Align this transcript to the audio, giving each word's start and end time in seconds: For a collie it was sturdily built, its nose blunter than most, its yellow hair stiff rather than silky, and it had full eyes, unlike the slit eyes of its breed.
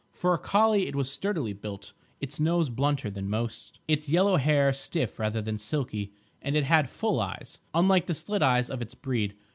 For 0.13 0.33
a 0.33 0.39
collie 0.39 0.87
it 0.87 0.95
was 0.95 1.11
sturdily 1.11 1.53
built, 1.53 1.93
its 2.19 2.39
nose 2.39 2.71
blunter 2.71 3.11
than 3.11 3.29
most, 3.29 3.77
its 3.87 4.09
yellow 4.09 4.37
hair 4.37 4.73
stiff 4.73 5.19
rather 5.19 5.43
than 5.43 5.59
silky, 5.59 6.11
and 6.41 6.55
it 6.55 6.63
had 6.63 6.89
full 6.89 7.19
eyes, 7.19 7.59
unlike 7.75 8.07
the 8.07 8.15
slit 8.15 8.41
eyes 8.41 8.67
of 8.71 8.81
its 8.81 8.95
breed. 8.95 9.35